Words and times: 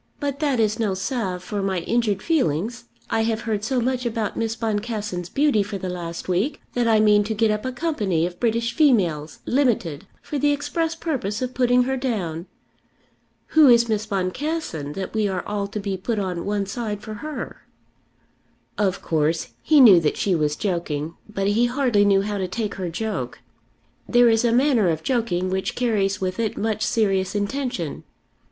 "But 0.19 0.39
that 0.39 0.59
is 0.59 0.79
no 0.79 0.95
salve 0.95 1.43
for 1.43 1.61
my 1.61 1.81
injured 1.81 2.23
feelings 2.23 2.85
I 3.11 3.21
have 3.21 3.41
heard 3.41 3.63
so 3.63 3.79
much 3.79 4.03
about 4.03 4.35
Miss 4.35 4.55
Boncassen's 4.55 5.29
beauty 5.29 5.61
for 5.61 5.77
the 5.77 5.89
last 5.89 6.27
week, 6.27 6.59
that 6.73 6.87
I 6.87 6.99
mean 6.99 7.23
to 7.25 7.35
get 7.35 7.51
up 7.51 7.65
a 7.65 7.71
company 7.71 8.25
of 8.25 8.39
British 8.39 8.73
females, 8.73 9.41
limited, 9.45 10.07
for 10.23 10.39
the 10.39 10.51
express 10.53 10.95
purpose 10.95 11.43
of 11.43 11.53
putting 11.53 11.83
her 11.83 11.97
down. 11.97 12.47
Who 13.49 13.67
is 13.67 13.87
Miss 13.87 14.07
Boncassen 14.07 14.93
that 14.93 15.13
we 15.13 15.27
are 15.27 15.45
all 15.45 15.67
to 15.67 15.79
be 15.79 15.97
put 15.97 16.17
on 16.17 16.47
one 16.47 16.65
side 16.65 17.03
for 17.03 17.13
her?" 17.21 17.67
Of 18.79 19.03
course 19.03 19.49
he 19.61 19.79
knew 19.79 19.99
that 19.99 20.17
she 20.17 20.33
was 20.33 20.55
joking, 20.55 21.13
but 21.29 21.45
he 21.49 21.67
hardly 21.67 22.05
knew 22.05 22.23
how 22.23 22.39
to 22.39 22.47
take 22.47 22.73
her 22.73 22.89
joke. 22.89 23.37
There 24.09 24.29
is 24.29 24.43
a 24.43 24.51
manner 24.51 24.89
of 24.89 25.03
joking 25.03 25.51
which 25.51 25.75
carries 25.75 26.19
with 26.19 26.39
it 26.39 26.57
much 26.57 26.81
serious 26.83 27.35
intention. 27.35 28.03